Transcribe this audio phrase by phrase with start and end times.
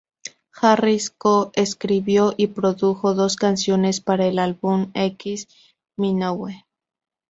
[0.59, 5.53] Harris co-escribió y produjo dos canciones para el álbum X de
[5.97, 6.65] Minogue.